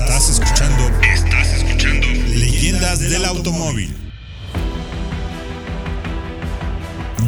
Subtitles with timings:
[0.00, 0.90] Estás escuchando.
[1.04, 2.04] Estás escuchando.
[2.34, 3.94] Leyendas del automóvil.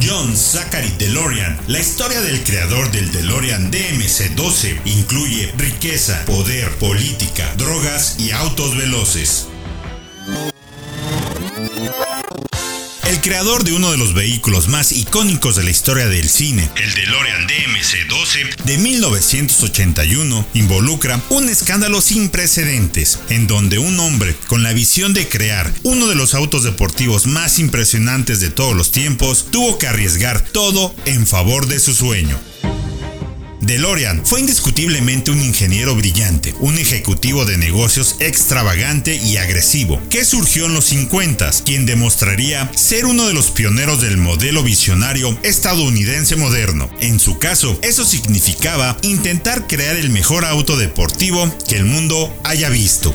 [0.05, 1.57] John Zachary DeLorean.
[1.67, 9.47] La historia del creador del DeLorean DMC-12 incluye riqueza, poder, política, drogas y autos veloces.
[13.07, 16.93] El creador de uno de los vehículos más icónicos de la historia del cine, el
[16.93, 24.73] DeLorean DMC-12 de 1981, involucra un escándalo sin precedentes, en donde un hombre con la
[24.73, 29.77] visión de crear uno de los autos deportivos más impresionantes de todos los tiempos tuvo
[29.77, 32.37] que arriesgar todo en favor de su sueño.
[33.67, 40.67] DeLorean fue indiscutiblemente un ingeniero brillante, un ejecutivo de negocios extravagante y agresivo, que surgió
[40.67, 46.89] en los 50, quien demostraría ser uno de los pioneros del modelo visionario estadounidense moderno.
[47.01, 52.69] En su caso, eso significaba intentar crear el mejor auto deportivo que el mundo haya
[52.69, 53.13] visto.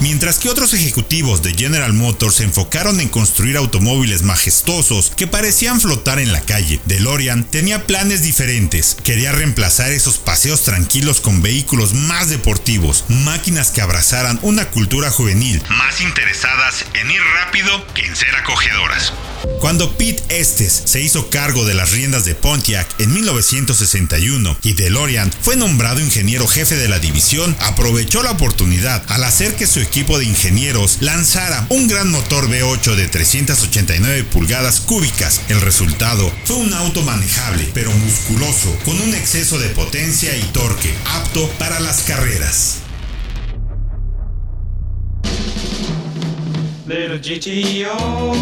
[0.00, 5.78] Mientras que otros ejecutivos de General Motors se enfocaron en construir automóviles majestuosos que parecían
[5.78, 8.96] flotar en la calle, DeLorean tenía planes diferentes.
[9.04, 15.62] Quería reemplazar esos paseos tranquilos con vehículos más deportivos, máquinas que abrazaran una cultura juvenil,
[15.68, 19.12] más interesadas en ir rápido que en ser acogedoras.
[19.60, 25.32] Cuando Pete Estes se hizo cargo de las riendas de Pontiac en 1961 y DeLorean
[25.42, 30.18] fue nombrado ingeniero jefe de la división, aprovechó la oportunidad al hacer que su equipo
[30.18, 35.40] de ingenieros lanzara un gran motor V8 de 389 pulgadas cúbicas.
[35.48, 40.92] El resultado fue un auto manejable, pero musculoso, con un exceso de potencia y torque,
[41.06, 42.78] apto para las carreras.
[46.90, 48.32] Little GTO,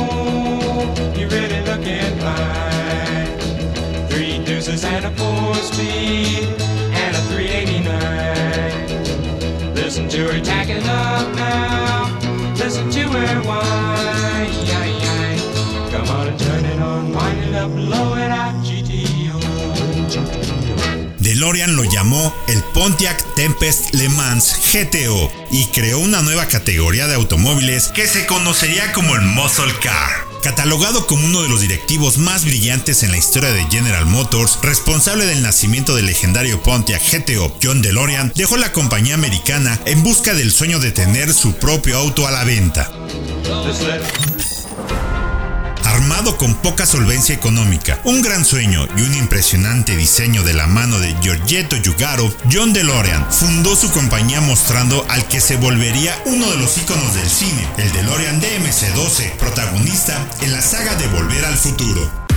[4.79, 6.45] Deuces and a four speed
[6.93, 9.75] and a 389.
[9.75, 12.17] Listen to her tacking up now.
[12.57, 13.67] Listen to her whine.
[15.91, 19.37] Come on and turn it on, wind it up, blow it out, GTO.
[21.19, 27.17] DeLorean lo llamó el Pontiac Tempest Le Mans GTO y creó una nueva categoría de
[27.17, 30.28] automóviles que se conocería como el Muscle Car.
[30.43, 35.27] Catalogado como uno de los directivos más brillantes en la historia de General Motors, responsable
[35.27, 40.53] del nacimiento del legendario Pontiac GTO, John DeLorean dejó la compañía americana en busca del
[40.53, 42.91] sueño de tener su propio auto a la venta.
[45.99, 51.01] Armado con poca solvencia económica, un gran sueño y un impresionante diseño de la mano
[51.01, 56.57] de Giorgetto Yugaro, John DeLorean fundó su compañía mostrando al que se volvería uno de
[56.57, 62.28] los íconos del cine, el DeLorean DMC-12, protagonista en la saga de Volver al Futuro.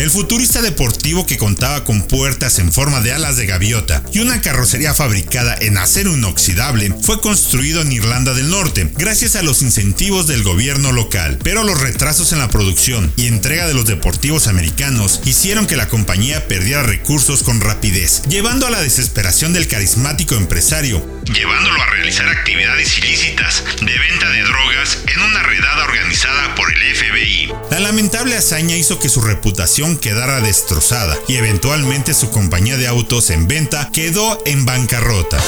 [0.00, 4.40] El futurista deportivo que contaba con puertas en forma de alas de gaviota y una
[4.40, 10.26] carrocería fabricada en acero inoxidable fue construido en Irlanda del Norte gracias a los incentivos
[10.26, 15.20] del gobierno local, pero los retrasos en la producción y entrega de los deportivos americanos
[15.26, 21.06] hicieron que la compañía perdiera recursos con rapidez, llevando a la desesperación del carismático empresario,
[21.24, 26.96] llevándolo a realizar actividades ilícitas de venta de drogas en una redada organizada por el
[26.96, 27.39] FBI.
[27.80, 33.30] La lamentable hazaña hizo que su reputación quedara destrozada y eventualmente su compañía de autos
[33.30, 35.38] en venta quedó en bancarrota.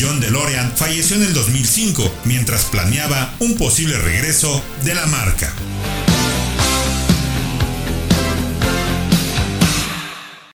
[0.00, 5.54] John DeLorean falleció en el 2005 mientras planeaba un posible regreso de la marca.